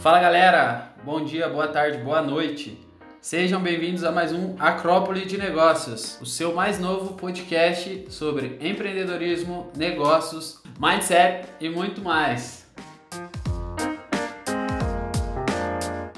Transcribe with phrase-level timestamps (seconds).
[0.00, 2.78] Fala galera, bom dia, boa tarde, boa noite.
[3.20, 9.70] Sejam bem-vindos a mais um Acrópole de Negócios, o seu mais novo podcast sobre empreendedorismo,
[9.76, 12.66] negócios, mindset e muito mais.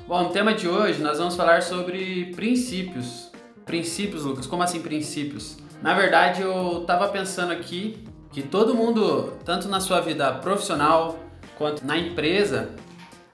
[0.06, 3.32] Bom, no tema de hoje nós vamos falar sobre princípios.
[3.66, 5.58] Princípios, Lucas, como assim princípios?
[5.82, 11.18] Na verdade, eu estava pensando aqui que todo mundo, tanto na sua vida profissional
[11.58, 12.70] quanto na empresa,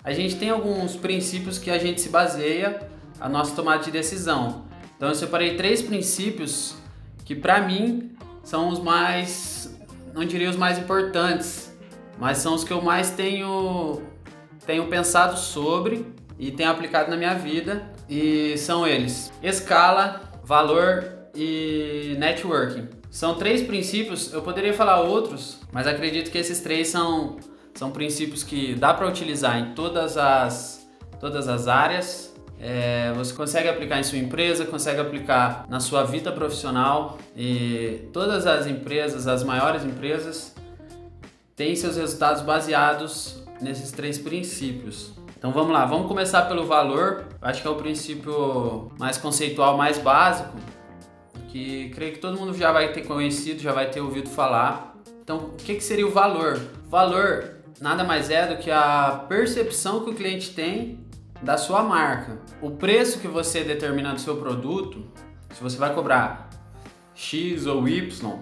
[0.02, 2.88] a gente tem alguns princípios que a gente se baseia
[3.20, 4.64] a nossa tomada de decisão.
[4.96, 6.76] Então eu separei três princípios
[7.24, 8.12] que para mim
[8.42, 9.76] são os mais,
[10.14, 11.76] não diria os mais importantes,
[12.18, 14.02] mas são os que eu mais tenho
[14.66, 16.04] tenho pensado sobre
[16.38, 21.04] e tenho aplicado na minha vida e são eles: escala, valor
[21.34, 22.88] e networking.
[23.10, 27.38] São três princípios, eu poderia falar outros, mas acredito que esses três são
[27.78, 30.90] são princípios que dá para utilizar em todas as,
[31.20, 32.34] todas as áreas.
[32.58, 38.48] É, você consegue aplicar em sua empresa, consegue aplicar na sua vida profissional e todas
[38.48, 40.56] as empresas, as maiores empresas,
[41.54, 45.12] têm seus resultados baseados nesses três princípios.
[45.38, 47.26] Então vamos lá, vamos começar pelo valor.
[47.40, 50.56] Acho que é o princípio mais conceitual, mais básico,
[51.46, 54.96] que creio que todo mundo já vai ter conhecido, já vai ter ouvido falar.
[55.22, 56.58] Então, o que, que seria o valor?
[56.88, 61.06] Valor nada mais é do que a percepção que o cliente tem
[61.42, 62.38] da sua marca.
[62.60, 65.04] O preço que você determina do seu produto,
[65.52, 66.50] se você vai cobrar
[67.14, 68.38] X ou Y,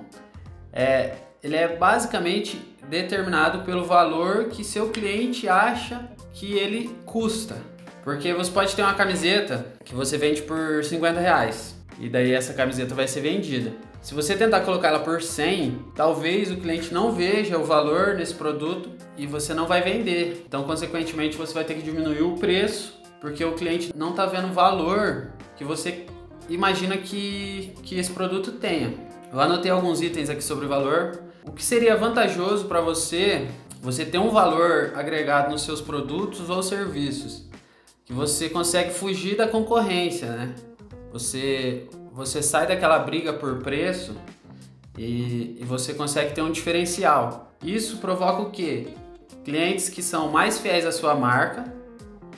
[0.73, 7.56] é, ele é basicamente determinado pelo valor que seu cliente acha que ele custa.
[8.03, 12.53] Porque você pode ter uma camiseta que você vende por 50 reais e daí essa
[12.53, 13.73] camiseta vai ser vendida.
[14.03, 18.35] Se você tentar colocar ela por 100, talvez o cliente não veja o valor nesse
[18.35, 20.45] produto e você não vai vender.
[20.47, 24.49] Então, consequentemente, você vai ter que diminuir o preço porque o cliente não está vendo
[24.49, 26.06] o valor que você
[26.49, 28.95] imagina que, que esse produto tenha.
[29.33, 31.23] Eu anotei alguns itens aqui sobre o valor.
[31.45, 33.49] O que seria vantajoso para você,
[33.81, 37.49] você ter um valor agregado nos seus produtos ou serviços,
[38.05, 40.55] que você consegue fugir da concorrência, né?
[41.12, 44.15] Você, você sai daquela briga por preço
[44.99, 47.53] e, e você consegue ter um diferencial.
[47.62, 48.89] Isso provoca o quê?
[49.44, 51.72] Clientes que são mais fiéis à sua marca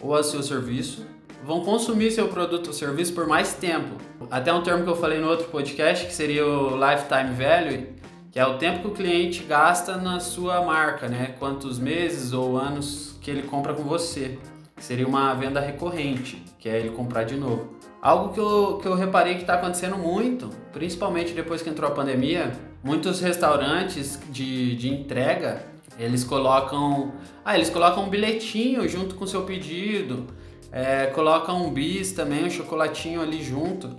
[0.01, 1.06] ou ao seu serviço
[1.45, 3.97] vão consumir seu produto ou serviço por mais tempo.
[4.31, 7.87] Até um termo que eu falei no outro podcast, que seria o lifetime value,
[8.31, 11.35] que é o tempo que o cliente gasta na sua marca, né?
[11.39, 14.39] Quantos meses ou anos que ele compra com você.
[14.77, 17.78] Seria uma venda recorrente, que é ele comprar de novo.
[18.01, 21.95] Algo que eu, que eu reparei que está acontecendo muito, principalmente depois que entrou a
[21.95, 25.63] pandemia, muitos restaurantes de, de entrega,
[25.99, 27.13] eles colocam,
[27.45, 30.27] ah, eles colocam um bilhetinho junto com o seu pedido,
[30.71, 33.97] é, colocam um bis também, um chocolatinho ali junto.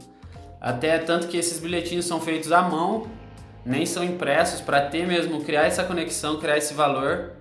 [0.61, 3.07] Até tanto que esses bilhetinhos são feitos à mão,
[3.65, 7.33] nem são impressos para ter mesmo criar essa conexão, criar esse valor.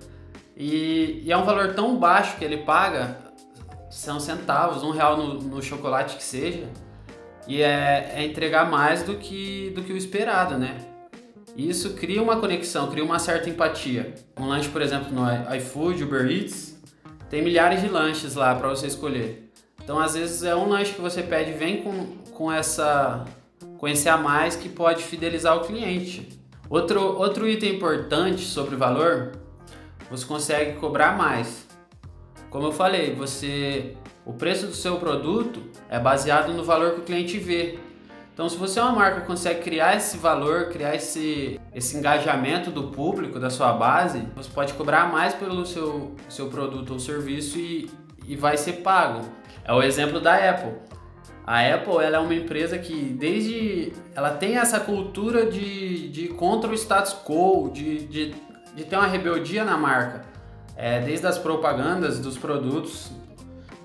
[0.57, 3.28] E, e, é um valor tão baixo que ele paga
[3.99, 6.69] são centavos, um real no, no chocolate que seja,
[7.49, 10.79] e é, é, entregar mais do que, do que o esperado, né?
[11.57, 14.15] Isso cria uma conexão, cria uma certa empatia.
[14.39, 15.27] Um lanche, por exemplo, no
[15.57, 16.81] iFood, Uber Eats,
[17.29, 19.51] tem milhares de lanches lá para você escolher.
[19.83, 23.25] Então, às vezes, é um lanche que você pede, vem com, com essa
[23.79, 26.41] com esse a mais que pode fidelizar o cliente.
[26.71, 29.33] Outro, outro item importante sobre o valor,
[30.09, 31.68] você consegue cobrar mais.
[32.51, 33.95] Como eu falei, você
[34.29, 37.79] o preço do seu produto é baseado no valor que o cliente vê.
[38.35, 42.71] Então, se você é uma marca que consegue criar esse valor, criar esse, esse engajamento
[42.71, 47.59] do público, da sua base, você pode cobrar mais pelo seu, seu produto ou serviço
[47.59, 47.91] e,
[48.27, 49.23] e vai ser pago.
[49.65, 50.75] É o exemplo da Apple.
[51.47, 56.71] A Apple ela é uma empresa que desde ela tem essa cultura de, de contra
[56.71, 58.35] o status quo, de, de,
[58.75, 60.28] de ter uma rebeldia na marca
[60.79, 63.11] é, desde as propagandas dos produtos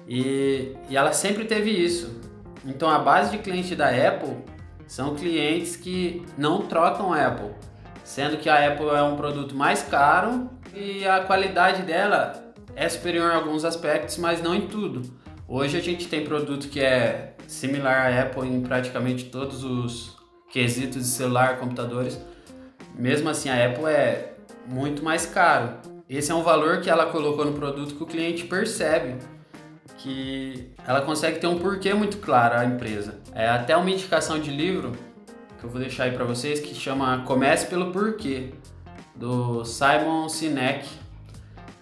[0.08, 2.22] e, e ela sempre teve isso.
[2.64, 4.38] Então a base de cliente da Apple
[4.86, 7.50] são clientes que não trocam Apple,
[8.04, 13.32] sendo que a Apple é um produto mais caro e a qualidade dela é superior
[13.32, 15.02] em alguns aspectos, mas não em tudo.
[15.48, 20.16] Hoje a gente tem produto que é similar à Apple em praticamente todos os
[20.52, 22.20] quesitos de celular, computadores.
[22.96, 24.36] Mesmo assim, a Apple é
[24.68, 25.93] muito mais caro.
[26.10, 29.16] Esse é um valor que ela colocou no produto que o cliente percebe
[29.98, 33.20] que ela consegue ter um porquê muito claro a empresa.
[33.34, 34.92] É até uma indicação de livro
[35.58, 38.54] que eu vou deixar aí para vocês que chama Comece pelo Porquê
[39.16, 40.88] do Simon Sinek.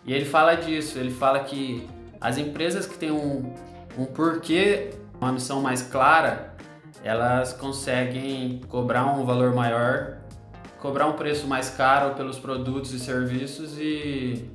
[0.05, 1.87] E ele fala disso, ele fala que
[2.21, 3.51] As empresas que têm um,
[3.97, 6.53] um porquê, uma missão mais clara,
[7.03, 10.17] elas conseguem cobrar um valor maior,
[10.81, 14.49] cobrar um preço mais caro pelos produtos e serviços e,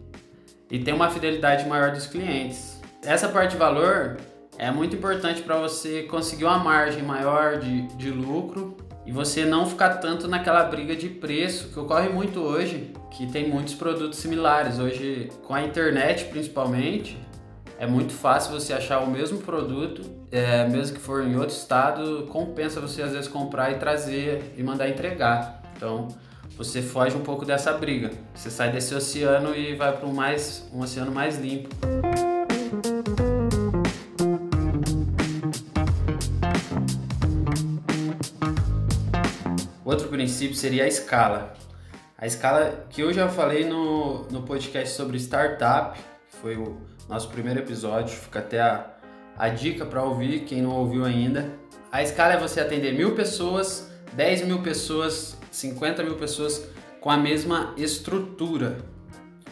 [0.70, 2.80] e ter uma fidelidade maior dos clientes.
[3.02, 4.16] Essa parte de valor
[4.58, 8.76] é muito importante para você conseguir uma margem maior de, de lucro
[9.06, 13.48] e você não ficar tanto naquela briga de preço que ocorre muito hoje, que tem
[13.48, 14.80] muitos produtos similares.
[14.80, 17.16] Hoje, com a internet principalmente,
[17.78, 20.02] é muito fácil você achar o mesmo produto,
[20.32, 24.62] é, mesmo que for em outro estado, compensa você às vezes comprar e trazer e
[24.64, 25.65] mandar entregar.
[25.76, 26.08] Então,
[26.56, 28.10] você foge um pouco dessa briga.
[28.34, 31.68] Você sai desse oceano e vai para um mais um oceano mais limpo.
[39.84, 41.54] Outro princípio seria a escala.
[42.16, 45.98] A escala que eu já falei no, no podcast sobre startup,
[46.30, 48.86] que foi o nosso primeiro episódio, fica até a,
[49.36, 51.52] a dica para ouvir, quem não ouviu ainda.
[51.92, 56.68] A escala é você atender mil pessoas, 10 mil pessoas, 50 mil pessoas
[57.00, 58.78] com a mesma estrutura,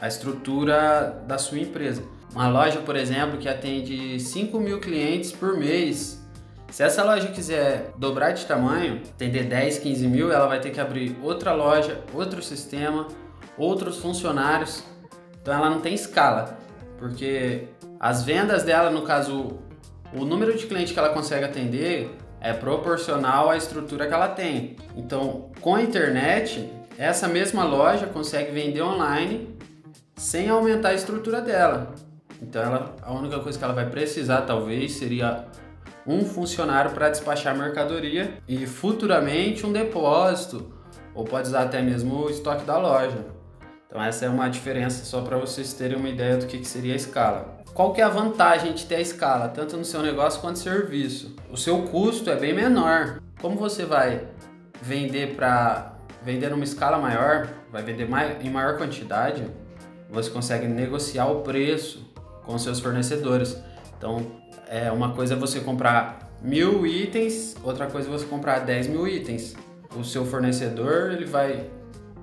[0.01, 2.03] a estrutura da sua empresa.
[2.33, 6.23] Uma loja, por exemplo, que atende 5 mil clientes por mês,
[6.71, 10.81] se essa loja quiser dobrar de tamanho, atender 10, 15 mil, ela vai ter que
[10.81, 13.07] abrir outra loja, outro sistema,
[13.57, 14.83] outros funcionários.
[15.41, 16.59] Então ela não tem escala,
[16.99, 17.69] porque
[18.01, 19.59] as vendas dela, no caso,
[20.13, 22.11] o número de clientes que ela consegue atender
[22.45, 24.77] é proporcional à estrutura que ela tem.
[24.95, 29.57] Então, com a internet, essa mesma loja consegue vender online
[30.15, 31.95] sem aumentar a estrutura dela.
[32.43, 35.47] Então, ela, a única coisa que ela vai precisar, talvez, seria
[36.07, 40.71] um funcionário para despachar mercadoria e futuramente um depósito,
[41.15, 43.25] ou pode usar até mesmo o estoque da loja.
[43.95, 46.95] Então essa é uma diferença só para vocês terem uma ideia do que, que seria
[46.95, 47.59] a escala.
[47.73, 50.63] Qual que é a vantagem de ter a escala, tanto no seu negócio quanto no
[50.65, 51.37] serviço?
[51.49, 53.21] O seu custo é bem menor.
[53.41, 54.27] Como você vai
[54.83, 55.95] vender para
[56.25, 58.09] vender numa escala maior, vai vender
[58.43, 59.47] em maior quantidade,
[60.11, 62.05] você consegue negociar o preço
[62.43, 63.57] com seus fornecedores.
[63.97, 64.27] Então,
[64.69, 69.07] é, uma coisa é você comprar mil itens, outra coisa é você comprar 10 mil
[69.07, 69.55] itens.
[69.97, 71.71] O seu fornecedor, ele vai.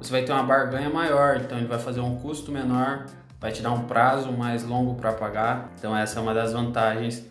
[0.01, 3.05] Você vai ter uma barganha maior, então ele vai fazer um custo menor,
[3.39, 5.71] vai te dar um prazo mais longo para pagar.
[5.77, 7.23] Então essa é uma das vantagens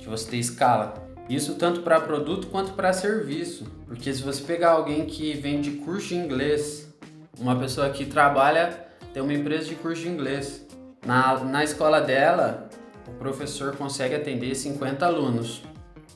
[0.00, 0.94] de você ter escala.
[1.28, 3.66] Isso tanto para produto quanto para serviço.
[3.86, 6.90] Porque se você pegar alguém que vende curso de inglês,
[7.38, 10.66] uma pessoa que trabalha, tem uma empresa de curso de inglês.
[11.04, 12.70] Na, na escola dela,
[13.06, 15.62] o professor consegue atender 50 alunos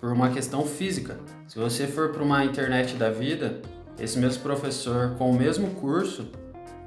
[0.00, 1.18] por uma questão física.
[1.46, 3.60] Se você for para uma internet da vida,
[4.00, 6.30] esse mesmo professor com o mesmo curso,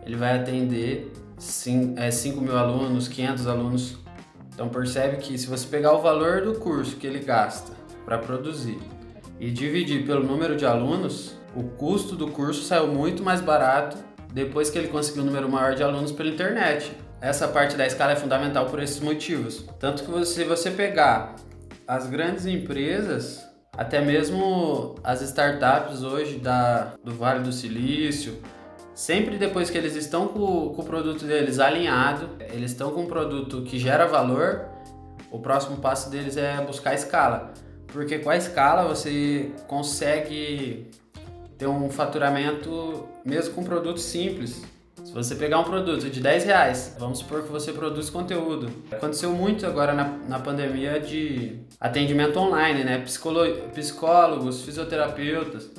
[0.05, 3.97] ele vai atender 5 é, mil alunos, 500 alunos.
[4.53, 7.71] Então percebe que se você pegar o valor do curso que ele gasta
[8.05, 8.79] para produzir
[9.39, 13.97] e dividir pelo número de alunos, o custo do curso saiu muito mais barato
[14.33, 18.11] depois que ele conseguiu um número maior de alunos pela internet essa parte da escala
[18.11, 19.65] é fundamental por esses motivos.
[19.79, 21.37] Tanto que você, se você pegar
[21.87, 23.41] as grandes empresas,
[23.75, 28.41] até mesmo as startups hoje da, do Vale do Silício,
[28.93, 33.07] sempre depois que eles estão com, com o produto deles alinhado, eles estão com um
[33.07, 34.65] produto que gera valor,
[35.31, 37.53] o próximo passo deles é buscar escala.
[37.87, 40.89] Porque com a escala você consegue
[41.57, 44.61] ter um faturamento mesmo com produtos simples.
[45.03, 48.69] Se você pegar um produto de 10 reais, vamos supor que você produz conteúdo.
[48.91, 53.03] Aconteceu muito agora na, na pandemia de atendimento online, né?
[53.73, 55.69] psicólogos, fisioterapeutas.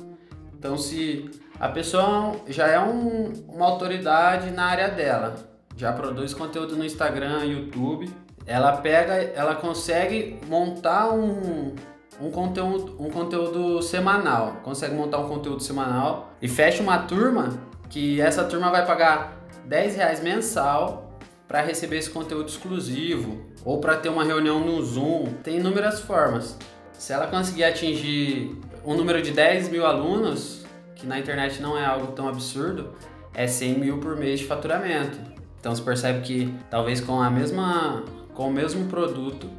[0.57, 1.29] Então, se
[1.59, 5.35] a pessoa já é um, uma autoridade na área dela,
[5.75, 8.09] já produz conteúdo no Instagram, YouTube,
[8.45, 11.73] ela pega, ela consegue montar um,
[12.21, 18.19] um conteúdo, um conteúdo semanal, consegue montar um conteúdo semanal e fecha uma turma que
[18.21, 24.09] essa turma vai pagar 10 reais mensal para receber esse conteúdo exclusivo ou para ter
[24.09, 25.25] uma reunião no Zoom.
[25.43, 26.57] Tem inúmeras formas.
[26.93, 30.65] Se ela conseguir atingir um número de 10 mil alunos,
[30.95, 32.93] que na internet não é algo tão absurdo,
[33.33, 35.17] é 100 mil por mês de faturamento.
[35.59, 39.49] Então você percebe que talvez com a mesma, com o mesmo produto,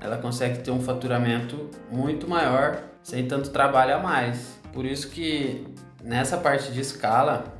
[0.00, 4.58] ela consegue ter um faturamento muito maior sem tanto trabalho a mais.
[4.72, 5.66] Por isso que
[6.02, 7.59] nessa parte de escala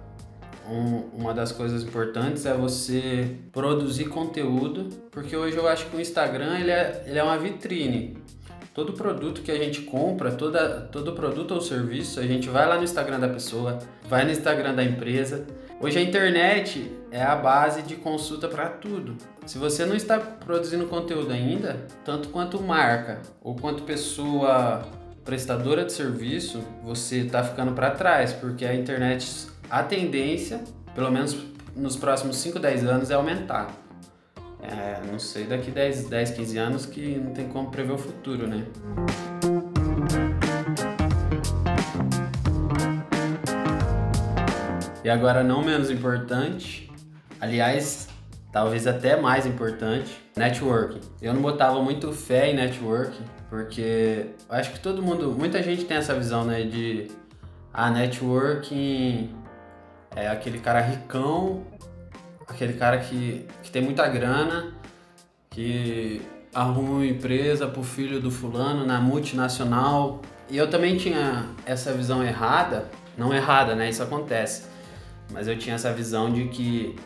[0.71, 6.01] um, uma das coisas importantes é você produzir conteúdo, porque hoje eu acho que o
[6.01, 8.17] Instagram ele é, ele é uma vitrine.
[8.73, 12.77] Todo produto que a gente compra, toda, todo produto ou serviço, a gente vai lá
[12.77, 15.45] no Instagram da pessoa, vai no Instagram da empresa
[15.83, 19.17] Hoje a internet é a base de consulta para tudo.
[19.47, 24.83] Se você não está produzindo conteúdo ainda, tanto quanto marca ou quanto pessoa
[25.25, 30.61] prestadora de serviço, você está ficando para trás, porque a internet, a tendência,
[30.95, 31.37] pelo menos
[31.77, 33.71] nos próximos 5, 10 anos, é aumentar.
[34.61, 38.47] É, não sei, daqui 10, 10, 15 anos que não tem como prever o futuro,
[38.47, 38.67] né?
[45.03, 46.93] E agora, não menos importante,
[47.41, 48.09] aliás,
[48.53, 51.01] talvez até mais importante, networking.
[51.23, 55.97] Eu não botava muito fé em networking, porque acho que todo mundo, muita gente tem
[55.97, 57.09] essa visão, né, de
[57.73, 59.31] a ah, networking
[60.15, 61.65] é aquele cara ricão,
[62.47, 64.75] aquele cara que, que tem muita grana,
[65.51, 66.21] que
[66.55, 70.21] arruma uma empresa pro filho do fulano na multinacional.
[70.49, 73.89] E eu também tinha essa visão errada, não errada, né?
[73.89, 74.65] Isso acontece.
[75.31, 76.97] Mas eu tinha essa visão de que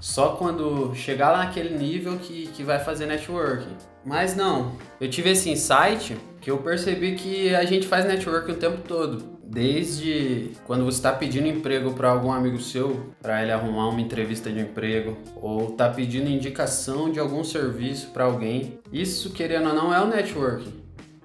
[0.00, 3.74] só quando chegar lá naquele nível que, que vai fazer networking.
[4.04, 8.56] Mas não, eu tive esse insight que eu percebi que a gente faz networking o
[8.56, 9.33] tempo todo.
[9.54, 14.50] Desde quando você está pedindo emprego para algum amigo seu, para ele arrumar uma entrevista
[14.50, 18.80] de emprego, ou está pedindo indicação de algum serviço para alguém.
[18.92, 20.74] Isso, querendo ou não, é o networking.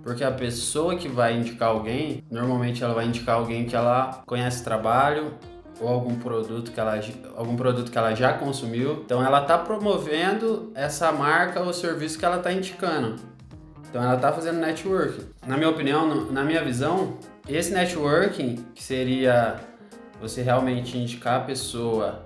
[0.04, 4.64] Porque a pessoa que vai indicar alguém, normalmente ela vai indicar alguém que ela conhece
[4.64, 5.34] trabalho,
[5.82, 7.02] ou algum produto que ela,
[7.36, 9.02] algum produto que ela já consumiu.
[9.04, 13.16] Então ela está promovendo essa marca ou serviço que ela está indicando.
[13.90, 15.24] Então ela está fazendo networking.
[15.48, 17.18] Na minha opinião, na minha visão,
[17.56, 19.60] esse networking que seria
[20.22, 22.24] você realmente indicar a pessoa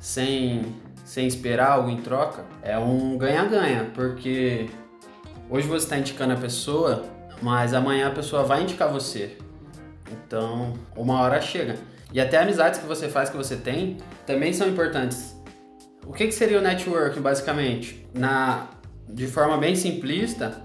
[0.00, 4.68] sem, sem esperar algo em troca, é um ganha-ganha, porque
[5.48, 7.04] hoje você está indicando a pessoa,
[7.42, 9.36] mas amanhã a pessoa vai indicar você.
[10.10, 11.76] Então, uma hora chega.
[12.12, 15.36] E até amizades que você faz, que você tem, também são importantes.
[16.04, 18.04] O que, que seria o networking, basicamente?
[18.12, 18.68] Na,
[19.08, 20.60] de forma bem simplista,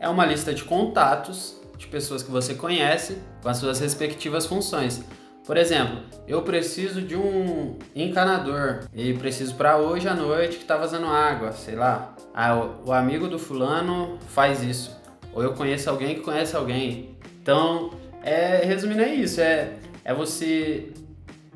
[0.00, 5.02] é uma lista de contatos de pessoas que você conhece com as suas respectivas funções.
[5.46, 10.76] Por exemplo, eu preciso de um encanador e preciso para hoje à noite que está
[10.76, 12.16] vazando água, sei lá.
[12.34, 15.00] Ah, o, amigo do fulano faz isso.
[15.32, 17.16] Ou eu conheço alguém que conhece alguém.
[17.40, 17.92] Então,
[18.24, 19.40] é, resumindo, é isso.
[19.40, 20.92] É, é você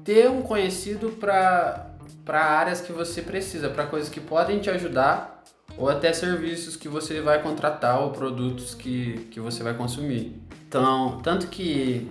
[0.04, 1.90] ter um conhecido para
[2.28, 5.39] áreas que você precisa, para coisas que podem te ajudar
[5.76, 10.40] ou até serviços que você vai contratar ou produtos que, que você vai consumir.
[10.68, 12.10] Então, tanto que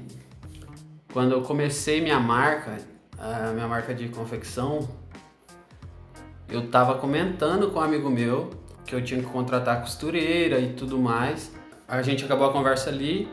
[1.13, 2.77] quando eu comecei minha marca,
[3.17, 4.87] a minha marca de confecção,
[6.49, 8.49] eu estava comentando com um amigo meu
[8.85, 11.51] que eu tinha que contratar costureira e tudo mais.
[11.87, 13.27] A gente acabou a conversa ali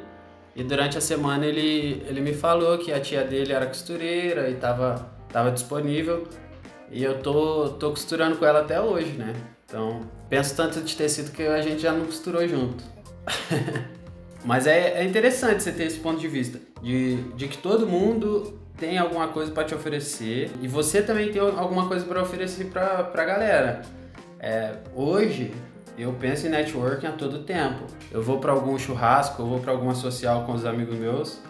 [0.55, 4.55] e durante a semana ele, ele me falou que a tia dele era costureira e
[4.55, 6.27] tava, tava disponível.
[6.91, 9.35] E eu tô, tô costurando com ela até hoje, né?
[9.67, 12.85] Então, penso tanto de tecido que a gente já não costurou junto.
[14.45, 18.61] Mas é, é interessante você ter esse ponto de vista, de, de que todo mundo
[18.79, 23.11] tem alguma coisa para te oferecer e você também tem alguma coisa para oferecer para
[23.13, 23.83] a galera.
[24.39, 25.53] É, hoje,
[25.99, 27.87] eu penso em networking a todo tempo.
[28.13, 31.41] Eu vou para algum churrasco, eu vou para alguma social com os amigos meus,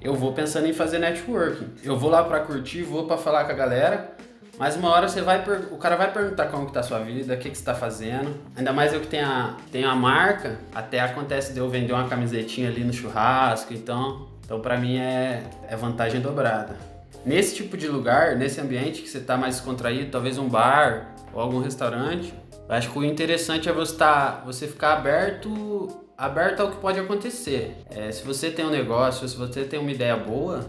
[0.00, 1.70] eu vou pensando em fazer networking.
[1.82, 4.13] Eu vou lá para curtir, vou para falar com a galera,
[4.58, 7.34] mas uma hora você vai o cara vai perguntar como que tá a sua vida,
[7.34, 8.34] o que que você tá fazendo.
[8.56, 12.08] Ainda mais eu que tenho a, tenho a marca, até acontece de eu vender uma
[12.08, 16.76] camisetinha ali no churrasco, então, então para mim é, é vantagem dobrada.
[17.24, 21.40] Nesse tipo de lugar, nesse ambiente que você tá mais descontraído, talvez um bar ou
[21.40, 22.34] algum restaurante,
[22.68, 27.76] acho que o interessante é você, tá, você ficar aberto, aberto ao que pode acontecer.
[27.90, 30.68] É, se você tem um negócio, se você tem uma ideia boa,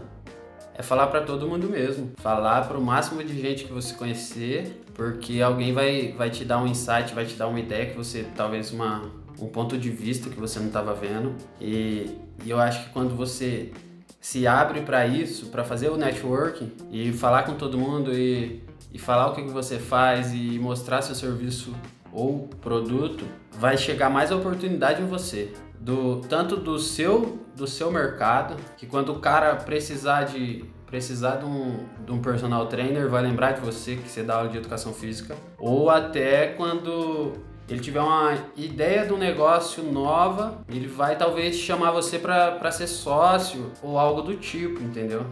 [0.76, 2.12] é falar para todo mundo mesmo.
[2.16, 6.58] Falar para o máximo de gente que você conhecer, porque alguém vai, vai te dar
[6.62, 10.28] um insight, vai te dar uma ideia que você, talvez uma, um ponto de vista
[10.28, 11.34] que você não estava vendo.
[11.60, 13.72] E, e eu acho que quando você
[14.20, 18.60] se abre para isso, para fazer o networking e falar com todo mundo e
[18.96, 21.74] e falar o que, que você faz e mostrar seu serviço
[22.10, 25.52] ou produto, vai chegar mais oportunidade em você.
[25.80, 31.44] Do, tanto do seu, do seu mercado, que quando o cara precisar de precisar de
[31.44, 34.94] um, de um personal trainer, vai lembrar de você que você dá aula de educação
[34.94, 37.32] física, ou até quando
[37.68, 42.86] ele tiver uma ideia de um negócio nova, ele vai talvez chamar você para ser
[42.86, 45.26] sócio ou algo do tipo, entendeu?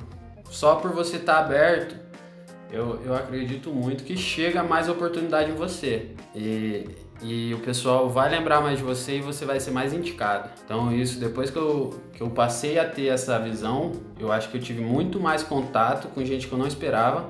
[0.50, 1.94] Só por você estar tá aberto
[2.74, 6.10] eu, eu acredito muito que chega mais oportunidade em você.
[6.34, 6.84] E,
[7.22, 10.50] e o pessoal vai lembrar mais de você e você vai ser mais indicado.
[10.64, 14.56] Então isso, depois que eu, que eu passei a ter essa visão, eu acho que
[14.56, 17.28] eu tive muito mais contato com gente que eu não esperava,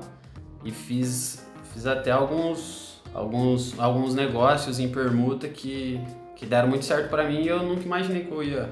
[0.65, 6.01] e fiz, fiz até alguns, alguns, alguns negócios em permuta que,
[6.35, 8.69] que deram muito certo para mim e eu nunca imaginei que eu ia.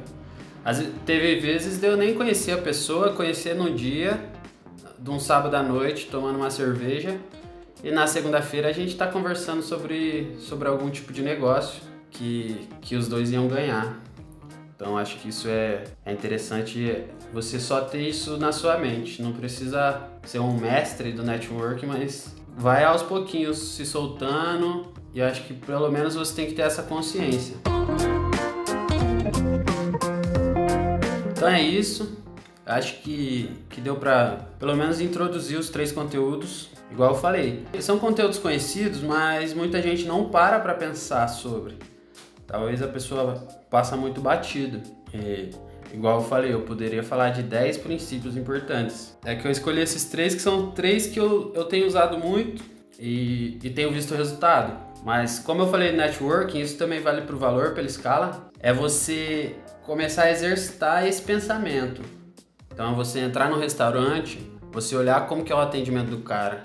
[0.65, 4.19] Às, teve vezes de eu nem conhecer a pessoa, conhecer no dia,
[4.97, 7.17] de um sábado à noite, tomando uma cerveja,
[7.83, 12.95] e na segunda-feira a gente está conversando sobre, sobre algum tipo de negócio que, que
[12.95, 14.01] os dois iam ganhar.
[14.73, 19.21] Então acho que isso é, é interessante você só ter isso na sua mente.
[19.21, 25.43] Não precisa ser um mestre do network, mas vai aos pouquinhos se soltando e acho
[25.43, 27.57] que pelo menos você tem que ter essa consciência.
[31.31, 32.22] Então é isso.
[32.65, 36.69] Acho que, que deu para pelo menos introduzir os três conteúdos.
[36.91, 41.75] Igual eu falei, são conteúdos conhecidos, mas muita gente não para para pensar sobre.
[42.47, 43.35] Talvez a pessoa
[43.69, 44.81] passa muito batido.
[45.13, 45.49] E,
[45.93, 49.17] igual eu falei, eu poderia falar de 10 princípios importantes.
[49.25, 52.63] É que eu escolhi esses três, que são três que eu, eu tenho usado muito
[52.97, 54.77] e, e tenho visto o resultado.
[55.03, 59.55] Mas como eu falei networking, isso também vale para o valor, pela escala, é você
[59.81, 62.01] começar a exercitar esse pensamento.
[62.73, 64.39] Então você entrar no restaurante,
[64.71, 66.61] você olhar como que é o atendimento do cara,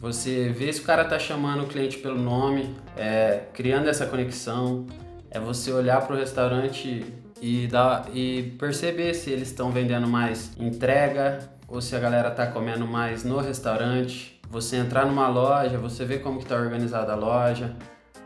[0.00, 4.86] você ver se o cara tá chamando o cliente pelo nome, é, criando essa conexão,
[5.30, 7.04] é você olhar para o restaurante
[7.40, 12.46] e, dar, e perceber se eles estão vendendo mais entrega ou se a galera está
[12.46, 14.40] comendo mais no restaurante.
[14.48, 17.76] Você entrar numa loja, você ver como está organizada a loja,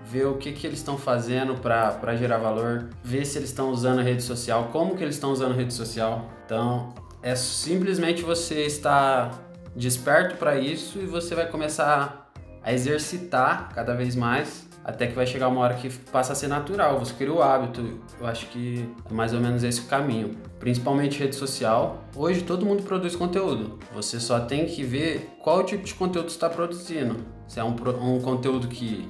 [0.05, 4.03] ver o que, que eles estão fazendo para gerar valor, ver se eles estão usando
[4.03, 6.31] rede social, como que eles estão usando rede social.
[6.45, 9.39] Então, é simplesmente você estar
[9.75, 12.31] desperto para isso e você vai começar
[12.63, 16.49] a exercitar cada vez mais até que vai chegar uma hora que passa a ser
[16.49, 18.01] natural, você cria o hábito.
[18.21, 20.37] Eu acho que é mais ou menos esse o caminho.
[20.59, 22.03] Principalmente rede social.
[22.17, 23.79] Hoje todo mundo produz conteúdo.
[23.95, 27.17] Você só tem que ver qual tipo de conteúdo está produzindo.
[27.47, 29.09] Se é um, um conteúdo que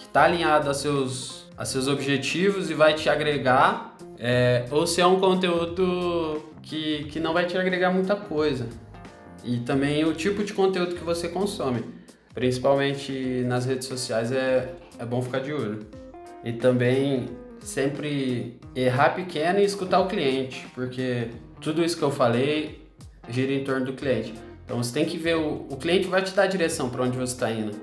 [0.00, 5.06] está alinhado a seus, a seus objetivos e vai te agregar, é, ou se é
[5.06, 8.68] um conteúdo que, que não vai te agregar muita coisa.
[9.44, 11.84] E também o tipo de conteúdo que você consome.
[12.32, 15.80] Principalmente nas redes sociais é, é bom ficar de olho.
[16.44, 17.28] E também
[17.60, 21.28] sempre errar pequeno e escutar o cliente, porque
[21.60, 22.82] tudo isso que eu falei
[23.28, 24.34] gira em torno do cliente.
[24.64, 27.16] Então você tem que ver o, o cliente vai te dar a direção para onde
[27.16, 27.76] você está indo.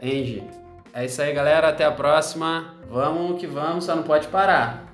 [0.92, 1.68] É isso aí, galera.
[1.68, 2.74] Até a próxima.
[2.90, 4.86] Vamos que vamos, só não pode parar.